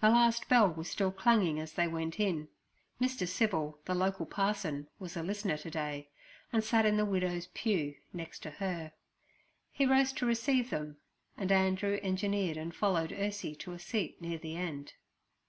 [0.00, 2.46] The last bell was still changing as they went in.
[3.00, 3.26] Mr.
[3.26, 6.10] Civil, the local parson, was a listener to day,
[6.52, 8.92] and sat in the widow's pew, next to her.
[9.72, 10.98] He rose to receive them,
[11.36, 14.92] and Andrew engineered and followed Ursie to a seat near the end.